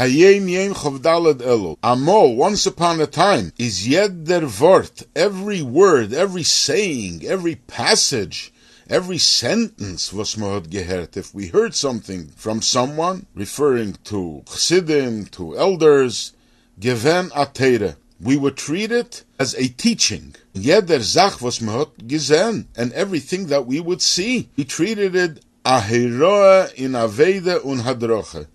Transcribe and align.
Amol, 0.00 0.16
once 2.34 2.64
upon 2.64 3.02
a 3.02 3.06
time, 3.06 3.52
is 3.58 3.86
yet 3.86 4.24
der 4.24 4.46
Wort, 4.46 5.02
every 5.14 5.60
word, 5.60 6.14
every 6.14 6.42
saying, 6.42 7.22
every 7.26 7.56
passage, 7.56 8.50
every 8.88 9.18
sentence 9.18 10.10
was 10.10 10.38
man 10.38 10.62
gehört. 10.62 11.18
If 11.18 11.34
we 11.34 11.48
heard 11.48 11.74
something 11.74 12.28
from 12.28 12.62
someone, 12.62 13.26
referring 13.34 13.98
to 14.04 14.42
chassidim, 14.46 15.26
to 15.32 15.58
elders, 15.58 16.32
geven 16.80 17.28
atere, 17.32 17.96
we 18.18 18.38
would 18.38 18.56
treat 18.56 18.90
it 18.90 19.24
as 19.38 19.54
a 19.56 19.68
teaching. 19.68 20.34
Jeder 20.54 21.02
Sach 21.02 21.42
was 21.42 21.58
hat 21.58 22.06
gesehen, 22.06 22.68
and 22.74 22.90
everything 22.94 23.48
that 23.48 23.66
we 23.66 23.80
would 23.80 24.00
see, 24.00 24.48
we 24.56 24.64
treated 24.64 25.14
it 25.14 25.44
ahiroa 25.62 26.72
in 26.72 26.92
aveda 26.92 27.62
un 27.66 27.80
hadroche. 27.80 28.46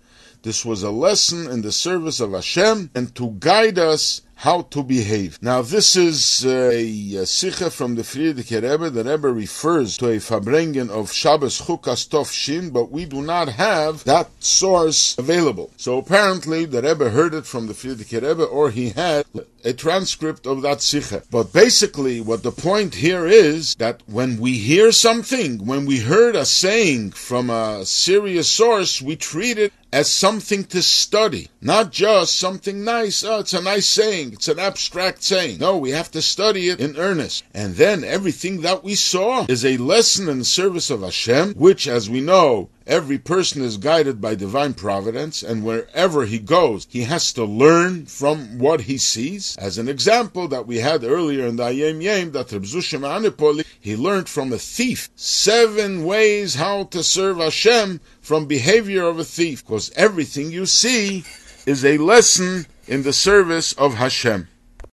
This 0.46 0.64
was 0.64 0.84
a 0.84 0.92
lesson 0.92 1.50
in 1.50 1.62
the 1.62 1.72
service 1.72 2.20
of 2.20 2.30
Hashem 2.30 2.92
and 2.94 3.12
to 3.16 3.34
guide 3.40 3.80
us 3.80 4.22
how 4.36 4.62
to 4.62 4.82
behave. 4.82 5.38
Now, 5.40 5.62
this 5.62 5.96
is 5.96 6.44
uh, 6.44 6.70
a, 6.72 7.16
a 7.16 7.26
sikha 7.26 7.70
from 7.70 7.94
the 7.94 8.02
Frierdiker 8.02 8.62
Rebbe. 8.62 8.90
The 8.90 9.02
Rebbe 9.02 9.32
refers 9.32 9.96
to 9.98 10.10
a 10.10 10.16
Farbrengen 10.16 10.90
of 10.90 11.10
Shabbos 11.10 11.62
Chukas 11.62 12.06
Tov 12.06 12.30
Shin, 12.30 12.70
but 12.70 12.90
we 12.90 13.06
do 13.06 13.22
not 13.22 13.48
have 13.48 14.04
that 14.04 14.28
source 14.40 15.16
available. 15.18 15.70
So 15.78 15.96
apparently, 15.98 16.66
the 16.66 16.82
Rebbe 16.82 17.10
heard 17.10 17.32
it 17.32 17.46
from 17.46 17.66
the 17.66 17.72
Frierdiker 17.72 18.22
Rebbe, 18.28 18.44
or 18.44 18.70
he 18.70 18.90
had 18.90 19.24
a 19.64 19.72
transcript 19.72 20.46
of 20.46 20.62
that 20.62 20.82
sikha. 20.82 21.22
But 21.30 21.52
basically, 21.52 22.20
what 22.20 22.42
the 22.42 22.52
point 22.52 22.94
here 22.94 23.26
is 23.26 23.74
that 23.76 24.02
when 24.06 24.38
we 24.38 24.58
hear 24.58 24.92
something, 24.92 25.66
when 25.66 25.86
we 25.86 26.00
heard 26.00 26.36
a 26.36 26.44
saying 26.44 27.12
from 27.12 27.48
a 27.48 27.84
serious 27.86 28.48
source, 28.48 29.00
we 29.00 29.16
treat 29.16 29.58
it 29.58 29.72
as 29.92 30.10
something 30.10 30.62
to 30.64 30.82
study, 30.82 31.48
not 31.60 31.90
just 31.90 32.38
something 32.38 32.84
nice. 32.84 33.24
Oh, 33.24 33.38
it's 33.38 33.54
a 33.54 33.62
nice 33.62 33.88
saying. 33.88 34.25
It's 34.32 34.48
an 34.48 34.58
abstract 34.58 35.22
saying. 35.22 35.58
No, 35.58 35.76
we 35.76 35.90
have 35.90 36.10
to 36.12 36.22
study 36.22 36.68
it 36.68 36.80
in 36.80 36.96
earnest. 36.96 37.44
And 37.54 37.74
then 37.76 38.04
everything 38.04 38.60
that 38.62 38.84
we 38.84 38.94
saw 38.94 39.46
is 39.48 39.64
a 39.64 39.76
lesson 39.76 40.28
in 40.28 40.38
the 40.38 40.44
service 40.44 40.90
of 40.90 41.02
Hashem, 41.02 41.54
which, 41.54 41.88
as 41.88 42.08
we 42.10 42.20
know, 42.20 42.68
Every 42.86 43.18
person 43.18 43.62
is 43.62 43.78
guided 43.78 44.20
by 44.20 44.36
divine 44.36 44.74
providence, 44.74 45.42
and 45.42 45.64
wherever 45.64 46.24
he 46.24 46.38
goes, 46.38 46.86
he 46.88 47.00
has 47.00 47.32
to 47.32 47.44
learn 47.44 48.06
from 48.06 48.60
what 48.60 48.82
he 48.82 48.96
sees. 48.96 49.56
As 49.58 49.76
an 49.76 49.88
example 49.88 50.46
that 50.48 50.68
we 50.68 50.76
had 50.76 51.02
earlier 51.02 51.46
in 51.46 51.56
the 51.56 51.64
Hayom 51.64 52.00
Yom, 52.00 52.30
that 52.30 52.52
Reb 52.52 52.62
Zusha 52.62 53.00
Anipoli, 53.00 53.64
he 53.80 53.96
learned 53.96 54.28
from 54.28 54.52
a 54.52 54.58
thief 54.58 55.10
seven 55.16 56.04
ways 56.04 56.54
how 56.54 56.84
to 56.84 57.02
serve 57.02 57.38
Hashem 57.38 58.00
from 58.20 58.46
behavior 58.46 59.04
of 59.08 59.18
a 59.18 59.24
thief, 59.24 59.66
because 59.66 59.90
everything 59.96 60.52
you 60.52 60.64
see 60.64 61.24
is 61.66 61.84
a 61.84 61.98
lesson 61.98 62.66
in 62.86 63.02
the 63.02 63.12
service 63.12 63.72
of 63.74 63.94
Hashem. 63.94 64.48